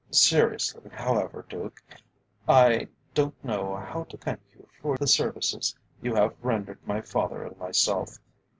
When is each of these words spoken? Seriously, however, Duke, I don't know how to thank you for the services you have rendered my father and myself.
Seriously, 0.09 0.89
however, 0.91 1.45
Duke, 1.47 1.79
I 2.47 2.87
don't 3.13 3.35
know 3.45 3.75
how 3.75 4.03
to 4.05 4.17
thank 4.17 4.39
you 4.51 4.67
for 4.81 4.97
the 4.97 5.05
services 5.05 5.75
you 6.01 6.15
have 6.15 6.33
rendered 6.41 6.79
my 6.87 7.01
father 7.01 7.43
and 7.43 7.55
myself. 7.59 8.17